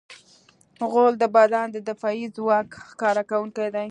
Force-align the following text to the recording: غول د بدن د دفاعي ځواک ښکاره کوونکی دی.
غول 0.91 1.13
د 1.19 1.23
بدن 1.35 1.65
د 1.71 1.77
دفاعي 1.89 2.25
ځواک 2.35 2.67
ښکاره 2.89 3.23
کوونکی 3.29 3.67
دی. 3.75 3.87